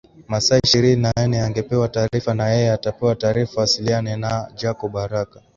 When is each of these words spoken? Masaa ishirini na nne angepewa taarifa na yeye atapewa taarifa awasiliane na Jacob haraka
Masaa 0.27 0.59
ishirini 0.63 1.01
na 1.01 1.13
nne 1.27 1.41
angepewa 1.41 1.87
taarifa 1.89 2.33
na 2.33 2.49
yeye 2.49 2.71
atapewa 2.71 3.15
taarifa 3.15 3.53
awasiliane 3.57 4.15
na 4.15 4.51
Jacob 4.55 4.95
haraka 4.95 5.41